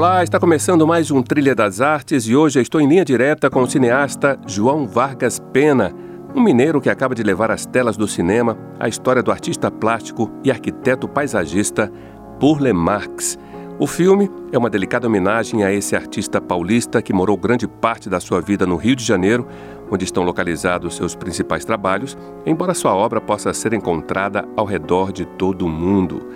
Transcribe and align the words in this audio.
Olá, 0.00 0.24
está 0.24 0.40
começando 0.40 0.86
mais 0.86 1.10
um 1.10 1.22
Trilha 1.22 1.54
das 1.54 1.78
Artes 1.82 2.26
e 2.26 2.34
hoje 2.34 2.58
estou 2.58 2.80
em 2.80 2.88
linha 2.88 3.04
direta 3.04 3.50
com 3.50 3.60
o 3.60 3.70
cineasta 3.70 4.40
João 4.46 4.88
Vargas 4.88 5.38
Pena, 5.52 5.94
um 6.34 6.40
mineiro 6.40 6.80
que 6.80 6.88
acaba 6.88 7.14
de 7.14 7.22
levar 7.22 7.50
às 7.50 7.66
telas 7.66 7.98
do 7.98 8.08
cinema 8.08 8.56
a 8.78 8.88
história 8.88 9.22
do 9.22 9.30
artista 9.30 9.70
plástico 9.70 10.30
e 10.42 10.50
arquiteto 10.50 11.06
paisagista 11.06 11.92
Burle 12.40 12.72
Marx. 12.72 13.38
O 13.78 13.86
filme 13.86 14.30
é 14.50 14.56
uma 14.56 14.70
delicada 14.70 15.06
homenagem 15.06 15.64
a 15.64 15.70
esse 15.70 15.94
artista 15.94 16.40
paulista 16.40 17.02
que 17.02 17.12
morou 17.12 17.36
grande 17.36 17.68
parte 17.68 18.08
da 18.08 18.20
sua 18.20 18.40
vida 18.40 18.66
no 18.66 18.76
Rio 18.76 18.96
de 18.96 19.04
Janeiro, 19.04 19.46
onde 19.90 20.06
estão 20.06 20.22
localizados 20.22 20.96
seus 20.96 21.14
principais 21.14 21.62
trabalhos, 21.62 22.16
embora 22.46 22.72
sua 22.72 22.94
obra 22.94 23.20
possa 23.20 23.52
ser 23.52 23.74
encontrada 23.74 24.48
ao 24.56 24.64
redor 24.64 25.12
de 25.12 25.26
todo 25.26 25.66
o 25.66 25.68
mundo. 25.68 26.26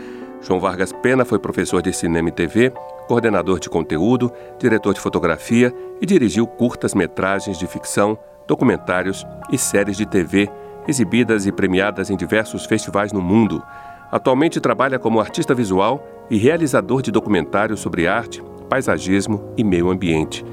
João 0.45 0.61
Vargas 0.61 0.93
Pena 0.93 1.25
foi 1.25 1.39
professor 1.39 1.80
de 1.80 1.93
cinema 1.93 2.29
e 2.29 2.33
TV, 2.33 2.71
coordenador 3.09 3.59
de 3.59 3.71
conteúdo, 3.71 4.30
diretor 4.59 4.93
de 4.93 5.01
fotografia 5.01 5.74
e 6.01 6.07
dirigiu 6.07 6.46
curtas-metragens 6.46 7.59
de 7.59 7.66
ficção, 7.66 8.18
documentários 8.46 9.27
e 9.51 9.57
séries 9.57 9.96
de 9.96 10.05
TV 10.05 10.51
exibidas 10.87 11.46
e 11.46 11.52
premiadas 11.52 12.10
em 12.10 12.16
diversos 12.16 12.66
festivais 12.66 13.10
no 13.10 13.23
mundo. 13.23 13.63
Atualmente 14.13 14.60
trabalha 14.60 14.99
como 14.99 15.18
artista 15.18 15.55
visual 15.55 16.07
e 16.30 16.37
realizador 16.37 17.01
de 17.01 17.11
documentários 17.11 17.80
sobre 17.80 18.07
arte, 18.07 18.43
paisagismo 18.68 19.52
e 19.57 19.65
meio 19.65 19.90
ambiente. 19.90 20.45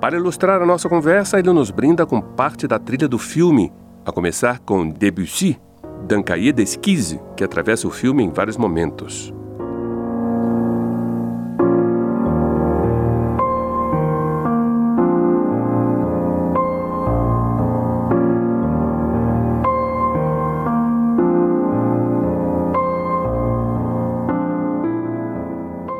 Para 0.00 0.16
ilustrar 0.16 0.60
a 0.60 0.66
nossa 0.66 0.88
conversa, 0.88 1.38
ele 1.38 1.52
nos 1.52 1.70
brinda 1.70 2.04
com 2.04 2.20
parte 2.20 2.66
da 2.66 2.78
trilha 2.78 3.08
do 3.08 3.18
filme, 3.18 3.72
a 4.04 4.10
começar 4.10 4.58
com 4.58 4.88
Debussy, 4.88 5.58
d'un 6.06 6.22
cahier 6.22 6.52
d'esquisse, 6.52 7.20
que 7.36 7.44
atravessa 7.44 7.88
o 7.88 7.90
filme 7.90 8.22
em 8.22 8.30
vários 8.30 8.56
momentos. 8.56 9.32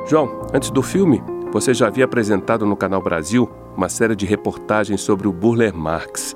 João, 0.08 0.46
antes 0.54 0.70
do 0.70 0.84
filme, 0.84 1.20
você 1.52 1.74
já 1.74 1.88
havia 1.88 2.04
apresentado 2.04 2.64
no 2.64 2.76
Canal 2.76 3.02
Brasil 3.02 3.50
uma 3.76 3.88
série 3.88 4.14
de 4.14 4.24
reportagens 4.24 5.00
sobre 5.00 5.26
o 5.26 5.32
Burle 5.32 5.72
Marx. 5.72 6.32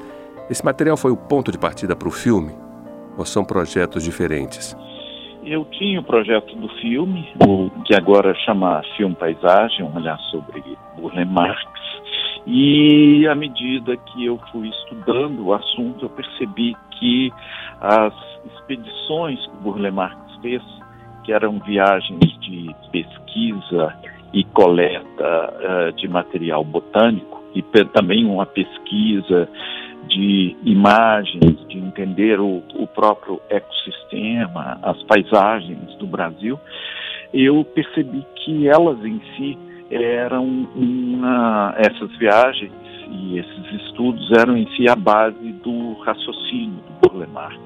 Esse 0.51 0.65
material 0.65 0.97
foi 0.97 1.13
o 1.13 1.17
ponto 1.17 1.53
de 1.53 1.59
partida 1.59 1.95
para 1.95 2.09
o 2.09 2.11
filme? 2.11 2.51
Ou 3.17 3.25
são 3.25 3.45
projetos 3.45 4.03
diferentes? 4.03 4.77
Eu 5.45 5.65
tinha 5.67 6.01
o 6.01 6.03
projeto 6.03 6.53
do 6.57 6.69
filme, 6.81 7.29
o 7.47 7.71
que 7.85 7.95
agora 7.95 8.35
chama 8.45 8.83
Filme 8.97 9.15
Paisagem, 9.15 9.85
um 9.85 9.95
olhar 9.95 10.19
sobre 10.33 10.65
Burle 10.97 11.25
Marx, 11.25 11.71
e 12.45 13.25
à 13.29 13.37
medida 13.37 13.97
que 13.97 14.27
eu 14.27 14.37
fui 14.51 14.69
estudando 14.69 15.47
o 15.47 15.55
assunto, 15.55 16.07
eu 16.07 16.11
percebi 16.11 16.75
que 16.99 17.33
as 17.81 18.13
expedições 18.53 19.39
que 19.47 19.57
Burle 19.59 19.93
Marx 19.93 20.19
fez 20.43 20.61
que 21.25 21.33
eram 21.33 21.59
viagens 21.61 22.39
de 22.41 22.75
pesquisa 22.91 23.95
e 24.33 24.45
coleta 24.45 25.55
uh, 25.89 25.93
de 25.93 26.09
material 26.09 26.65
botânico 26.65 27.43
e 27.55 27.63
também 27.63 28.25
uma 28.25 28.47
pesquisa 28.47 29.49
de 30.09 30.57
imagens, 30.65 31.67
de 31.69 31.79
entender 31.79 32.41
o, 32.41 32.63
o 32.75 32.87
próprio 32.87 33.41
ecossistema, 33.49 34.79
as 34.83 35.03
paisagens 35.05 35.95
do 35.97 36.07
Brasil, 36.07 36.59
eu 37.33 37.65
percebi 37.65 38.25
que 38.37 38.69
elas 38.69 38.99
em 39.05 39.21
si 39.37 39.59
eram 39.91 40.45
uma, 40.75 41.75
essas 41.77 42.11
viagens 42.17 42.73
e 43.11 43.39
esses 43.39 43.83
estudos 43.83 44.31
eram 44.33 44.57
em 44.57 44.69
si 44.77 44.89
a 44.89 44.95
base 44.95 45.53
do 45.65 45.95
raciocínio 46.01 46.79
do 47.03 47.09
Burle 47.09 47.27
Marx. 47.27 47.59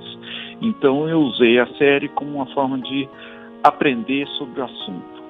Então 0.60 1.08
eu 1.08 1.20
usei 1.20 1.58
a 1.58 1.66
série 1.76 2.08
como 2.08 2.36
uma 2.36 2.46
forma 2.46 2.78
de 2.78 3.08
aprender 3.64 4.28
sobre 4.38 4.60
o 4.60 4.64
assunto, 4.64 5.22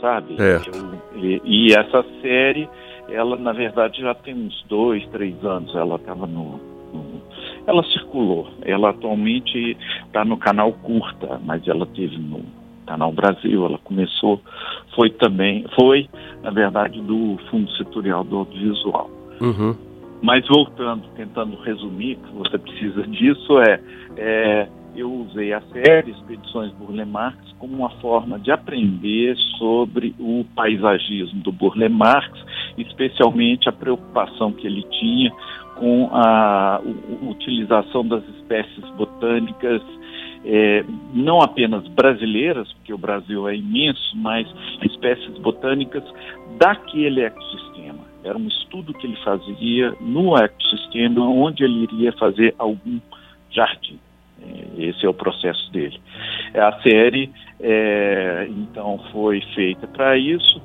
sabe? 0.00 0.36
É. 0.40 0.56
Eu, 0.56 1.22
e, 1.22 1.40
e, 1.44 1.72
essa 1.72 2.04
série, 2.20 2.68
ela 3.08 3.36
na 3.36 3.52
verdade 3.52 4.02
já 4.02 4.12
tem 4.12 4.34
uns 4.34 4.64
dois, 4.68 5.06
três 5.10 5.42
anos, 5.44 5.74
ela 5.74 5.94
estava 5.94 6.26
no, 6.26 6.60
no, 6.92 7.22
Ela 7.64 7.84
circulou, 7.84 8.48
ela 8.62 8.90
atualmente 8.90 9.76
está 10.04 10.24
no 10.24 10.36
canal 10.36 10.72
Curta, 10.72 11.40
mas 11.44 11.66
ela 11.68 11.86
teve 11.86 12.18
no 12.18 12.44
Canal 12.86 13.12
Brasil, 13.12 13.64
ela 13.64 13.78
começou, 13.78 14.40
foi 14.94 15.10
também, 15.10 15.64
foi, 15.74 16.08
na 16.42 16.50
verdade, 16.50 17.00
do 17.00 17.36
Fundo 17.50 17.70
Setorial 17.72 18.24
do 18.24 18.38
Audiovisual. 18.38 19.10
Uhum. 19.40 19.76
Mas 20.22 20.46
voltando, 20.48 21.02
tentando 21.16 21.56
resumir, 21.56 22.16
que 22.16 22.32
você 22.32 22.56
precisa 22.58 23.06
disso, 23.06 23.60
é, 23.60 23.80
é 24.16 24.68
eu 24.96 25.12
usei 25.12 25.52
a 25.52 25.60
série 25.72 26.10
Expedições 26.10 26.72
Burle 26.72 27.04
Marx 27.04 27.38
como 27.58 27.76
uma 27.76 27.90
forma 28.00 28.38
de 28.38 28.50
aprender 28.50 29.36
sobre 29.58 30.14
o 30.18 30.44
paisagismo 30.54 31.40
do 31.40 31.52
Burle 31.52 31.88
Marx, 31.88 32.32
especialmente 32.78 33.68
a 33.68 33.72
preocupação 33.72 34.52
que 34.52 34.66
ele 34.66 34.82
tinha 34.84 35.30
com 35.76 36.08
a, 36.12 36.80
utilização 37.22 38.06
das 38.06 38.26
espécies 38.28 38.84
botânicas 38.96 39.82
é, 40.44 40.84
não 41.12 41.40
apenas 41.40 41.86
brasileiras, 41.88 42.72
porque 42.74 42.92
o 42.92 42.98
Brasil 42.98 43.48
é 43.48 43.56
imenso, 43.56 44.16
mas 44.16 44.46
espécies 44.82 45.36
botânicas 45.38 46.04
daquele 46.58 47.22
ecossistema. 47.22 48.04
Era 48.22 48.38
um 48.38 48.46
estudo 48.46 48.94
que 48.94 49.06
ele 49.06 49.16
fazia 49.24 49.94
no 50.00 50.36
ecossistema 50.36 51.28
onde 51.28 51.64
ele 51.64 51.82
iria 51.84 52.12
fazer 52.12 52.54
algum 52.58 53.00
jardim. 53.50 53.98
Esse 54.78 55.06
é 55.06 55.08
o 55.08 55.14
processo 55.14 55.70
dele. 55.72 56.00
A 56.54 56.80
série, 56.82 57.30
é, 57.60 58.46
então, 58.48 59.00
foi 59.12 59.40
feita 59.54 59.86
para 59.86 60.16
isso. 60.16 60.60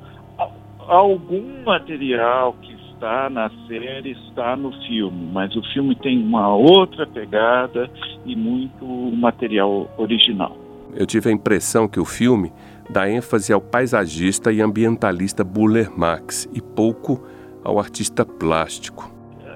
Algum 0.88 1.62
material 1.64 2.54
que 2.60 2.72
está 2.72 3.28
na 3.28 3.50
série 3.66 4.12
está 4.12 4.56
no 4.56 4.72
filme, 4.86 5.30
mas 5.32 5.54
o 5.56 5.62
filme 5.72 5.94
tem 5.96 6.22
uma 6.22 6.54
outra 6.54 7.06
pegada 7.06 7.90
e 8.24 8.36
muito 8.36 8.84
material 8.86 9.90
original. 9.96 10.56
Eu 10.94 11.06
tive 11.06 11.30
a 11.30 11.32
impressão 11.32 11.88
que 11.88 11.98
o 11.98 12.04
filme 12.04 12.52
dá 12.90 13.08
ênfase 13.08 13.52
ao 13.52 13.60
paisagista 13.60 14.52
e 14.52 14.60
ambientalista 14.60 15.42
Buller 15.42 15.90
Marx 15.96 16.48
e 16.54 16.60
pouco 16.60 17.26
ao 17.64 17.78
artista 17.78 18.24
plástico. 18.24 19.10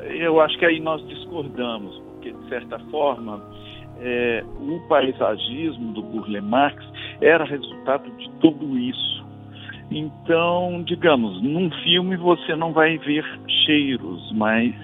Eu 0.08 0.40
acho 0.40 0.58
que 0.58 0.64
aí 0.64 0.80
nós 0.80 1.06
discordamos, 1.06 1.98
porque 1.98 2.32
de 2.32 2.48
certa 2.48 2.78
forma 2.90 3.42
é, 4.00 4.44
o 4.60 4.80
paisagismo 4.88 5.92
do 5.92 6.02
Burle 6.02 6.40
Marx 6.40 6.84
era 7.20 7.44
resultado 7.44 8.10
de 8.16 8.30
tudo 8.40 8.78
isso. 8.78 9.24
Então, 9.90 10.82
digamos, 10.84 11.40
num 11.42 11.70
filme 11.82 12.16
você 12.16 12.56
não 12.56 12.72
vai 12.72 12.98
ver 12.98 13.24
cheiros, 13.64 14.32
mas 14.32 14.74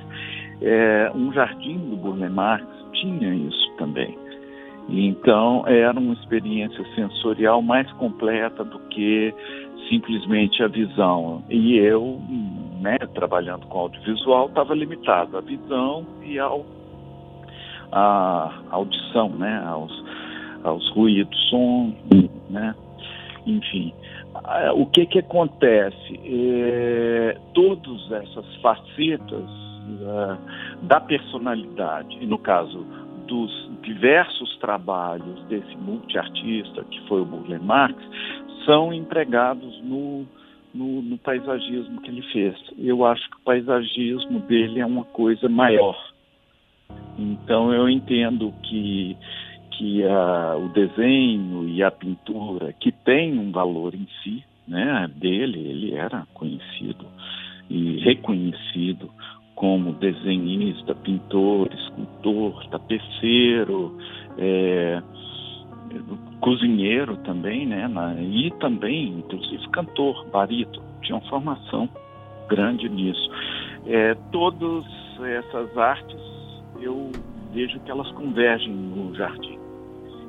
é, 0.60 1.10
um 1.14 1.32
jardim 1.32 1.78
do 1.78 1.96
Burle 1.96 2.28
Marx 2.28 2.66
tinha 2.92 3.34
isso 3.34 3.72
também. 3.76 4.16
Então, 4.88 5.64
era 5.66 5.98
uma 5.98 6.14
experiência 6.14 6.84
sensorial 6.94 7.62
mais 7.62 7.90
completa 7.92 8.64
do 8.64 8.78
que 8.90 9.34
simplesmente 9.88 10.62
a 10.62 10.68
visão. 10.68 11.42
E 11.48 11.76
eu, 11.76 12.20
né, 12.80 12.98
trabalhando 13.14 13.66
com 13.66 13.78
audiovisual, 13.78 14.46
estava 14.46 14.74
limitado 14.74 15.36
à 15.36 15.40
visão 15.40 16.06
e 16.22 16.38
ao 16.38 16.64
à 17.92 18.52
audição, 18.70 19.28
né, 19.30 19.62
aos, 19.66 19.92
aos 20.64 20.88
ruídos, 20.90 21.38
som, 21.50 21.92
né, 22.50 22.74
enfim. 23.46 23.92
Ah, 24.34 24.72
o 24.74 24.86
que 24.86 25.06
que 25.06 25.18
acontece? 25.18 26.20
É, 26.24 27.36
todas 27.54 28.10
essas 28.12 28.56
facetas 28.56 29.50
uh, 30.00 30.86
da 30.86 31.00
personalidade, 31.00 32.16
e 32.20 32.26
no 32.26 32.38
caso 32.38 32.86
dos 33.26 33.70
diversos 33.82 34.56
trabalhos 34.58 35.42
desse 35.44 35.76
multiartista 35.76 36.84
que 36.84 37.00
foi 37.08 37.22
o 37.22 37.24
Burle 37.24 37.58
Marx, 37.58 37.96
são 38.64 38.92
empregados 38.92 39.80
no, 39.82 40.24
no, 40.74 41.02
no, 41.02 41.18
paisagismo 41.18 42.00
que 42.00 42.10
ele 42.10 42.22
fez. 42.32 42.54
Eu 42.78 43.04
acho 43.04 43.28
que 43.30 43.36
o 43.36 43.40
paisagismo 43.40 44.40
dele 44.40 44.80
é 44.80 44.86
uma 44.86 45.04
coisa 45.04 45.48
maior. 45.48 46.11
Então 47.22 47.72
eu 47.72 47.88
entendo 47.88 48.52
que, 48.62 49.16
que 49.72 50.04
a, 50.04 50.56
o 50.56 50.68
desenho 50.68 51.68
e 51.68 51.82
a 51.82 51.90
pintura, 51.90 52.72
que 52.72 52.90
tem 52.90 53.38
um 53.38 53.50
valor 53.52 53.94
em 53.94 54.06
si, 54.22 54.44
né, 54.66 55.10
dele, 55.14 55.58
ele 55.58 55.94
era 55.94 56.26
conhecido 56.34 57.06
e 57.68 57.98
reconhecido 58.00 59.10
como 59.54 59.92
desenhista, 59.92 60.94
pintor, 60.94 61.68
escultor, 61.72 62.66
tapeceiro, 62.68 63.96
é, 64.36 65.00
cozinheiro 66.40 67.16
também, 67.18 67.66
né? 67.66 67.86
Na, 67.86 68.14
e 68.20 68.50
também, 68.58 69.08
inclusive, 69.08 69.68
cantor, 69.68 70.26
barito. 70.30 70.82
Tinha 71.02 71.18
uma 71.18 71.28
formação 71.28 71.88
grande 72.48 72.88
nisso. 72.88 73.30
É, 73.86 74.14
todas 74.32 74.84
essas 75.20 75.76
artes, 75.76 76.20
eu 76.82 77.10
vejo 77.52 77.78
que 77.80 77.90
elas 77.90 78.10
convergem 78.12 78.72
no 78.72 79.14
jardim. 79.14 79.58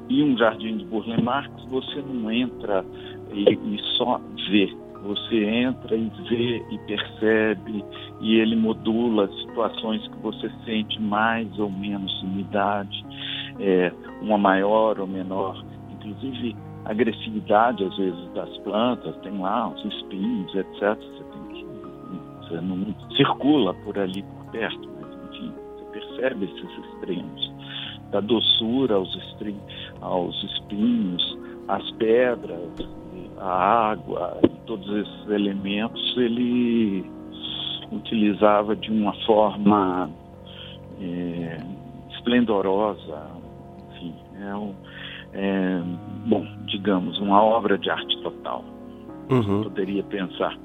E 0.10 0.24
um 0.24 0.38
jardim 0.38 0.78
de 0.78 0.86
Burle 0.86 1.22
Marx, 1.22 1.50
você 1.70 2.02
não 2.02 2.30
entra 2.32 2.86
e, 3.32 3.54
e 3.54 3.80
só 3.98 4.20
vê. 4.50 4.74
Você 5.04 5.44
entra 5.44 5.96
e 5.96 6.10
vê 6.30 6.66
e 6.72 6.78
percebe, 6.88 7.84
e 8.22 8.36
ele 8.36 8.56
modula 8.56 9.28
situações 9.42 10.08
que 10.08 10.18
você 10.20 10.50
sente 10.66 11.02
mais 11.02 11.48
ou 11.60 11.70
menos 11.70 12.22
umidade, 12.24 13.06
é, 13.60 13.92
uma 14.22 14.38
maior 14.38 15.00
ou 15.00 15.08
menor 15.08 15.62
inclusive 16.04 16.56
agressividade 16.86 17.84
às 17.84 17.96
vezes 17.98 18.30
das 18.34 18.58
plantas, 18.60 19.16
tem 19.18 19.38
lá 19.40 19.70
os 19.70 19.86
espinhos, 19.86 20.54
etc. 20.54 20.98
Você 20.98 21.24
que 21.54 21.66
você 22.40 22.62
não 22.62 22.94
circula 23.16 23.74
por 23.86 23.98
ali 23.98 24.22
por 24.22 24.52
perto, 24.52 24.93
percebe 25.94 26.45
esses 26.45 26.86
extremos 26.86 27.54
da 28.12 28.19
doçura 28.19 28.95
aos, 28.95 29.18
aos 30.01 30.44
espinhos, 30.44 31.38
as 31.68 31.90
pedras, 31.92 32.69
a 33.40 33.92
água 33.92 34.40
e 34.44 34.50
todos 34.66 34.88
esses 34.90 35.30
elementos 35.30 36.18
ele 36.18 37.06
utilizava 37.92 38.75
de 38.75 38.92
uma 38.92 39.13
forma 39.25 40.10
é, 41.01 41.57
esplendorosa, 42.12 43.28
enfim, 43.92 44.16
é 44.42 44.56
um, 44.56 44.74
é, 45.34 45.81
bom, 46.25 46.46
digamos, 46.66 47.19
uma 47.19 47.42
obra 47.42 47.78
de 47.78 47.89
arte 47.89 48.22
total. 48.22 48.63
Uhum. 49.30 49.63
Poderia 49.63 50.04
pensar. 50.04 50.57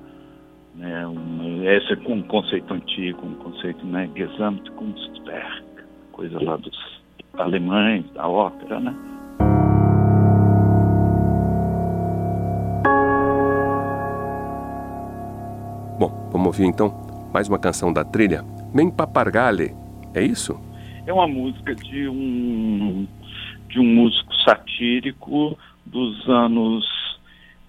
Né, 0.79 1.05
um, 1.09 1.65
esse 1.65 1.93
é 1.93 1.97
um 2.09 2.23
conceito 2.23 2.73
antigo, 2.73 3.27
um 3.27 3.35
conceito, 3.35 3.85
né, 3.85 4.09
Gesamtkunstwerk, 4.15 5.65
coisa 6.13 6.41
lá 6.41 6.57
dos 6.57 7.03
alemães, 7.37 8.09
da 8.13 8.29
ópera, 8.29 8.79
né? 8.79 8.95
Bom, 15.99 16.29
vamos 16.31 16.47
ouvir 16.47 16.67
então 16.67 16.95
mais 17.35 17.49
uma 17.49 17.59
canção 17.59 17.93
da 17.93 18.05
trilha, 18.05 18.45
Men 18.73 18.93
Papargale, 18.93 19.75
é 20.15 20.23
isso? 20.23 20.55
É 21.07 21.13
uma 21.13 21.27
música 21.27 21.75
de 21.75 22.09
um 22.09 23.05
de 23.69 23.81
um 23.81 23.85
músico 23.85 24.33
satírico 24.45 25.59
dos 25.85 26.29
anos 26.29 26.87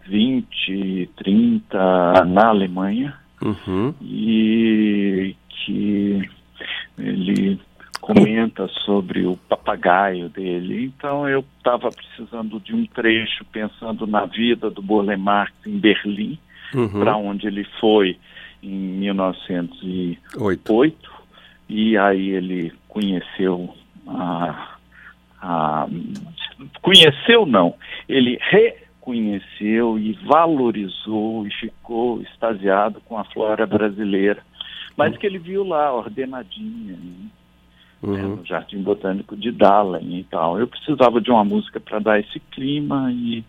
20, 0.09 1.09
30 1.15 2.25
na 2.25 2.47
Alemanha 2.47 3.15
uhum. 3.41 3.93
e 4.01 5.35
que 5.49 6.29
ele 6.97 7.59
comenta 8.01 8.67
sobre 8.85 9.25
o 9.25 9.37
papagaio 9.37 10.27
dele. 10.29 10.85
Então 10.85 11.29
eu 11.29 11.45
estava 11.57 11.89
precisando 11.89 12.59
de 12.59 12.73
um 12.73 12.85
trecho 12.87 13.45
pensando 13.45 14.07
na 14.07 14.25
vida 14.25 14.69
do 14.69 14.81
Burle 14.81 15.15
Marx 15.15 15.53
em 15.65 15.77
Berlim, 15.77 16.37
uhum. 16.73 16.99
para 16.99 17.15
onde 17.15 17.47
ele 17.47 17.63
foi 17.79 18.17
em 18.63 18.69
1908. 18.69 20.73
Oito. 20.73 21.11
E 21.69 21.97
aí 21.97 22.31
ele 22.31 22.73
conheceu 22.87 23.73
a 24.07 24.75
ah, 25.41 25.87
conheceu 26.81 27.45
não, 27.45 27.75
ele 28.07 28.37
reconheceu 29.09 29.97
e 29.97 30.13
valorizou 30.25 31.45
e 31.45 31.51
ficou 31.51 32.21
extasiado 32.21 33.01
com 33.01 33.17
a 33.17 33.23
flora 33.23 33.65
brasileira, 33.65 34.41
mas 34.95 35.17
que 35.17 35.25
ele 35.25 35.39
viu 35.39 35.63
lá 35.63 35.93
ordenadinha, 35.93 36.93
né? 36.93 37.29
Uhum. 38.01 38.13
Né, 38.13 38.21
no 38.21 38.45
Jardim 38.45 38.81
Botânico 38.81 39.35
de 39.35 39.51
Dalen 39.51 40.19
e 40.19 40.23
tal. 40.23 40.57
Eu 40.57 40.67
precisava 40.67 41.19
de 41.19 41.29
uma 41.29 41.43
música 41.43 41.81
para 41.81 41.99
dar 41.99 42.19
esse 42.19 42.39
clima 42.39 43.11
e 43.11 43.43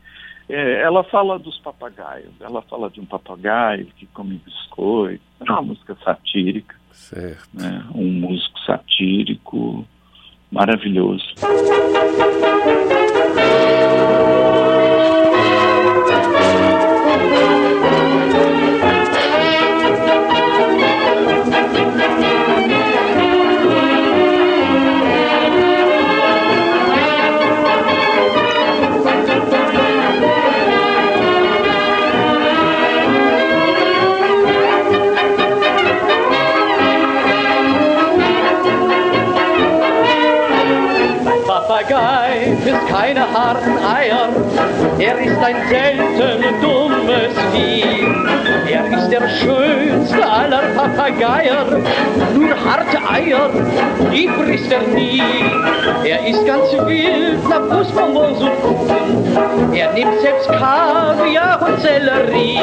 é, 0.49 0.83
ela 0.83 1.05
fala 1.05 1.39
dos 1.39 1.57
papagaios, 1.59 2.33
ela 2.41 2.61
fala 2.63 2.91
de 2.91 3.01
um 3.01 3.05
papagaio 3.05 3.87
que 3.97 4.07
come 4.07 4.41
biscoito, 4.45 5.23
é 5.39 5.53
uma 5.53 5.63
música 5.63 5.97
satírica, 6.05 6.75
certo. 6.91 7.49
Né, 7.55 7.85
um 7.95 8.11
músico 8.11 8.59
satírico, 8.67 9.87
maravilhoso. 10.51 11.25
Er 45.11 45.19
ist 45.19 45.39
ein 45.43 45.57
selten 45.69 46.61
dummes 46.63 47.35
Vieh. 47.53 48.07
Er 48.71 48.85
ist 48.97 49.11
der 49.11 49.29
schönste 49.29 50.25
aller 50.25 50.63
Papageier. 50.77 51.67
Nur 52.33 52.55
harte 52.65 52.99
Eier, 53.11 53.51
die 54.13 54.29
frisst 54.29 54.71
er 54.71 54.83
nie. 54.95 55.21
Er 56.05 56.29
ist 56.29 56.47
ganz 56.47 56.71
wild, 56.87 57.49
nach 57.49 57.63
Busbonbons 57.63 58.41
und 58.41 58.63
Kuchen. 58.63 59.75
Er 59.75 59.93
nimmt 59.95 60.21
selbst 60.21 60.49
Kaviar 60.49 61.61
und 61.67 61.81
Sellerie. 61.81 62.61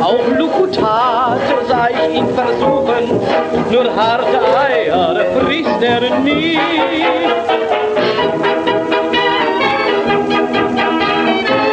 Auch 0.00 0.26
Lukutator 0.38 1.36
sah 1.68 1.88
ich 1.90 2.16
ihn 2.16 2.28
versuchen. 2.28 3.20
Nur 3.70 3.94
harte 3.94 4.40
Eier 4.56 5.20
frisst 5.38 5.82
er 5.82 6.18
nie. 6.20 6.58
Thank 11.28 11.50
you. 11.50 11.67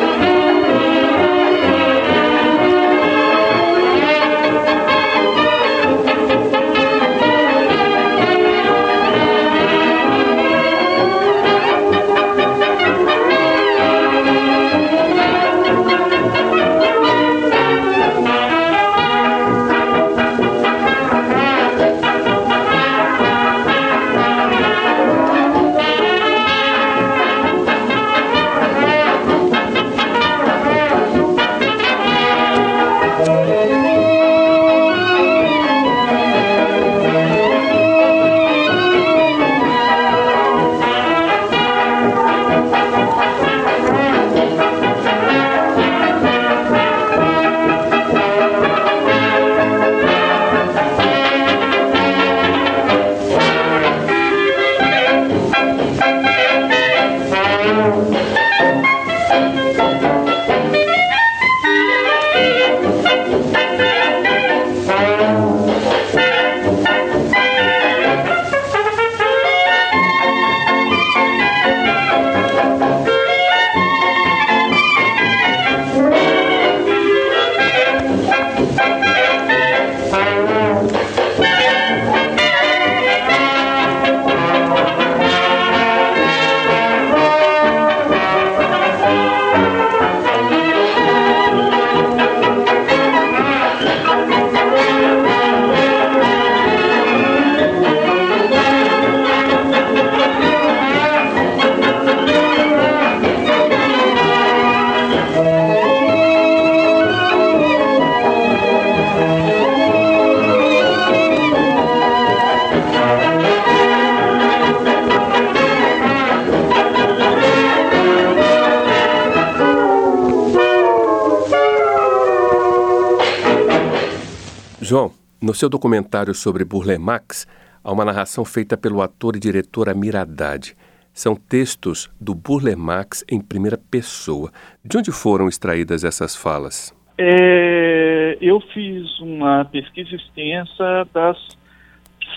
João, 124.85 125.11
no 125.41 125.51
seu 125.51 125.67
documentário 125.67 126.31
sobre 126.35 126.63
Burle 126.63 126.99
Marx, 126.99 127.47
há 127.83 127.91
uma 127.91 128.05
narração 128.05 128.45
feita 128.45 128.77
pelo 128.77 129.01
ator 129.01 129.35
e 129.35 129.39
diretor 129.39 129.89
Amir 129.89 130.15
Haddad. 130.15 130.75
São 131.11 131.35
textos 131.35 132.07
do 132.21 132.35
Burle 132.35 132.75
Marx 132.75 133.25
em 133.27 133.41
primeira 133.41 133.79
pessoa. 133.89 134.51
De 134.83 134.95
onde 134.95 135.11
foram 135.11 135.49
extraídas 135.49 136.03
essas 136.03 136.35
falas? 136.35 136.93
É, 137.17 138.37
eu 138.39 138.61
fiz 138.75 139.19
uma 139.19 139.65
pesquisa 139.65 140.15
extensa 140.15 141.07
das 141.11 141.35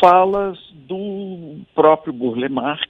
falas 0.00 0.58
do 0.88 1.58
próprio 1.74 2.14
Burle 2.14 2.48
Marx, 2.48 2.88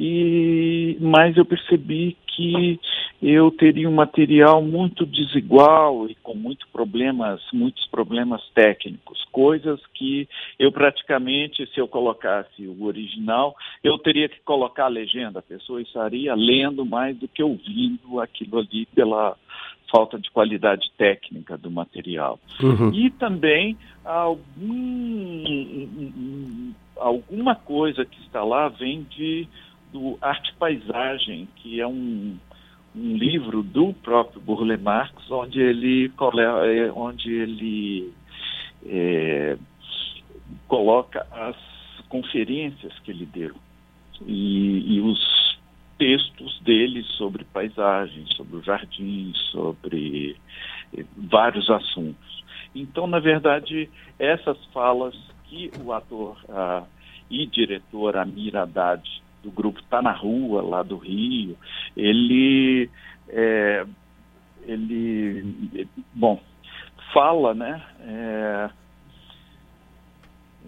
e, 0.00 0.96
mas 1.00 1.36
eu 1.36 1.44
percebi 1.44 2.16
que 2.28 2.78
eu 3.20 3.50
teria 3.50 3.90
um 3.90 3.94
material 3.94 4.62
muito 4.62 5.04
desigual 5.04 6.08
e 6.08 6.14
com 6.14 6.34
muitos 6.34 6.68
problemas, 6.68 7.40
muitos 7.52 7.84
problemas 7.88 8.40
técnicos, 8.54 9.26
coisas 9.32 9.80
que 9.92 10.28
eu 10.56 10.70
praticamente, 10.70 11.66
se 11.74 11.80
eu 11.80 11.88
colocasse 11.88 12.64
o 12.64 12.84
original, 12.84 13.56
eu 13.82 13.98
teria 13.98 14.28
que 14.28 14.38
colocar 14.42 14.84
a 14.84 14.88
legenda, 14.88 15.40
a 15.40 15.42
pessoa 15.42 15.82
estaria 15.82 16.32
lendo 16.36 16.86
mais 16.86 17.16
do 17.16 17.26
que 17.26 17.42
ouvindo 17.42 18.20
aquilo 18.20 18.60
ali 18.60 18.86
pela 18.94 19.36
falta 19.90 20.16
de 20.16 20.30
qualidade 20.30 20.92
técnica 20.96 21.58
do 21.58 21.72
material. 21.72 22.38
Uhum. 22.62 22.92
E 22.94 23.10
também 23.10 23.76
algum, 24.04 25.42
alguma 26.96 27.56
coisa 27.56 28.04
que 28.04 28.20
está 28.20 28.44
lá 28.44 28.68
vem 28.68 29.02
de 29.10 29.48
do 29.92 30.18
Arte 30.20 30.54
Paisagem, 30.54 31.48
que 31.56 31.80
é 31.80 31.86
um 31.86 32.36
um 32.94 33.16
livro 33.16 33.62
do 33.62 33.92
próprio 33.92 34.40
Burle 34.40 34.76
Marx, 34.76 35.12
onde 35.30 35.60
ele, 35.60 36.10
é, 36.64 36.92
onde 36.92 37.32
ele 37.32 38.12
é, 38.84 39.56
coloca 40.66 41.26
as 41.30 41.56
conferências 42.08 42.98
que 43.00 43.10
ele 43.10 43.26
deu 43.26 43.54
e, 44.26 44.96
e, 44.96 45.00
os 45.00 45.58
textos 45.98 46.60
dele 46.60 47.02
sobre 47.04 47.44
paisagem, 47.44 48.24
sobre 48.34 48.56
o 48.56 48.62
jardim, 48.62 49.32
sobre 49.52 50.36
é, 50.96 51.04
vários 51.16 51.68
assuntos. 51.70 52.44
Então, 52.74 53.06
na 53.06 53.18
verdade, 53.20 53.88
essas 54.18 54.58
falas 54.72 55.14
que 55.44 55.72
o 55.82 55.92
ator 55.92 56.36
ah, 56.48 56.84
e 57.30 57.46
diretor 57.46 58.16
Amir 58.16 58.56
Haddad 58.56 59.02
do 59.42 59.50
grupo 59.50 59.82
Tá 59.84 60.02
na 60.02 60.12
Rua, 60.12 60.62
lá 60.62 60.82
do 60.82 60.96
Rio, 60.96 61.56
ele, 61.96 62.90
é, 63.28 63.86
ele 64.66 65.88
bom, 66.12 66.40
fala, 67.12 67.54
né, 67.54 67.82
é, 68.00 68.70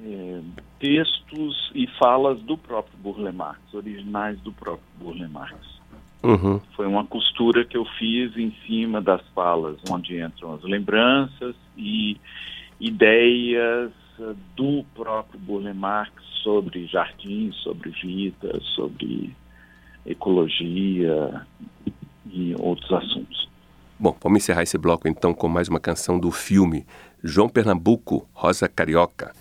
é, 0.05 0.41
textos 0.79 1.71
e 1.75 1.87
falas 1.99 2.41
do 2.43 2.57
próprio 2.57 2.97
Burle 2.99 3.33
Marx, 3.33 3.61
originais 3.75 4.41
do 4.41 4.53
próprio 4.53 4.87
Burle 4.99 5.29
Marx. 5.29 5.81
Uhum. 6.23 6.61
Foi 6.77 6.87
uma 6.87 7.07
costura 7.07 7.65
que 7.65 7.77
eu 7.77 7.85
fiz 7.99 8.37
em 8.37 8.53
cima 8.67 9.01
das 9.01 9.27
falas, 9.35 9.79
onde 9.91 10.21
entram 10.21 10.55
as 10.55 10.63
lembranças 10.63 11.57
e 11.77 12.19
ideias 12.79 13.91
do 14.57 14.85
próprio 14.95 15.39
Burle 15.41 15.73
Marx 15.73 16.13
sobre 16.43 16.87
jardins, 16.87 17.55
sobre 17.57 17.91
vida, 17.91 18.61
sobre 18.75 19.35
ecologia 20.07 21.47
e 22.31 22.55
outros 22.59 22.91
assuntos. 22.93 23.49
Bom, 23.99 24.17
vamos 24.23 24.39
encerrar 24.39 24.63
esse 24.63 24.79
bloco 24.79 25.07
então 25.07 25.35
com 25.35 25.49
mais 25.49 25.69
uma 25.69 25.81
canção 25.81 26.19
do 26.19 26.31
filme 26.31 26.87
João 27.23 27.49
Pernambuco, 27.49 28.27
Rosa 28.33 28.69
Carioca. 28.69 29.33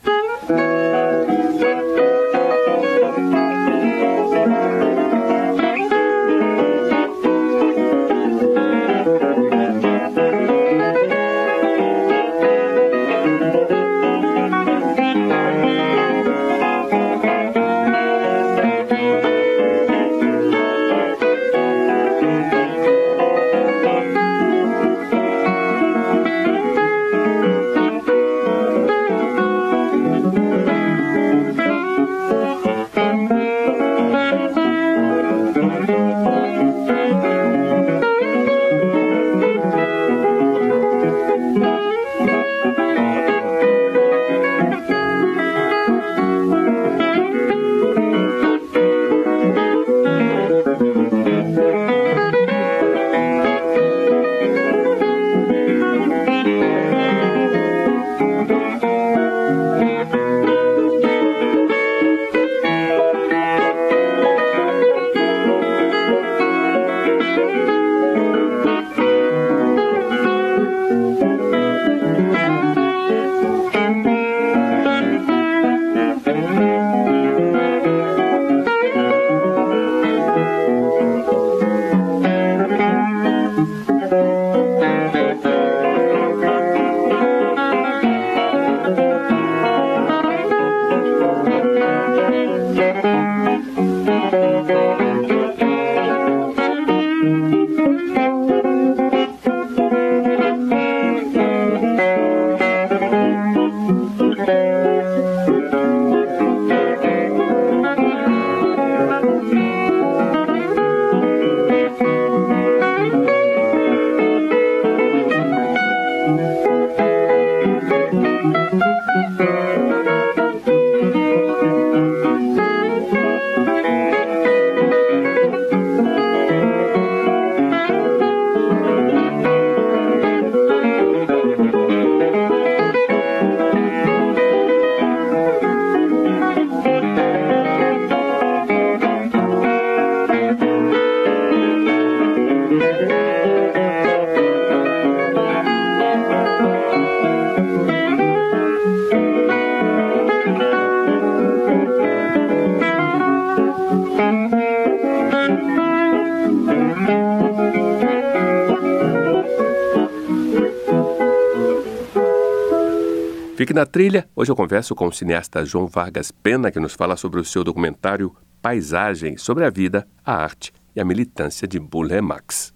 Fique 163.59 163.73
na 163.73 163.85
trilha. 163.85 164.25
Hoje 164.33 164.49
eu 164.49 164.55
converso 164.55 164.95
com 164.95 165.07
o 165.07 165.11
cineasta 165.11 165.65
João 165.65 165.85
Vargas 165.85 166.31
Pena, 166.31 166.71
que 166.71 166.79
nos 166.79 166.93
fala 166.93 167.17
sobre 167.17 167.41
o 167.41 167.43
seu 167.43 167.61
documentário 167.61 168.33
Paisagem, 168.61 169.35
sobre 169.35 169.65
a 169.65 169.69
vida, 169.69 170.07
a 170.23 170.33
arte 170.33 170.71
e 170.95 171.01
a 171.01 171.03
militância 171.03 171.67
de 171.67 171.77
Burle 171.77 172.21
Marx. 172.21 172.73